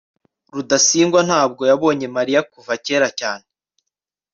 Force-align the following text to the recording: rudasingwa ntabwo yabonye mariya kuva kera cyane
rudasingwa 0.53 1.19
ntabwo 1.27 1.61
yabonye 1.71 2.07
mariya 2.15 2.41
kuva 2.51 2.73
kera 2.85 3.07
cyane 3.19 3.45